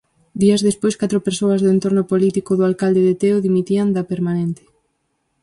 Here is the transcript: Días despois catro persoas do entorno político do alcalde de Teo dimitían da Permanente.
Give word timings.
Días 0.41 0.61
despois 0.67 0.99
catro 1.01 1.25
persoas 1.27 1.59
do 1.61 1.69
entorno 1.75 2.03
político 2.11 2.51
do 2.55 2.63
alcalde 2.69 3.01
de 3.07 3.13
Teo 3.21 3.37
dimitían 3.47 3.87
da 3.95 4.07
Permanente. 4.11 4.63